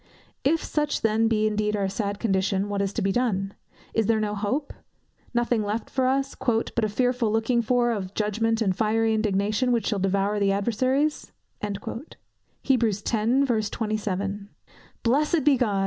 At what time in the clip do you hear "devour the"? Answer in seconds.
9.99-10.51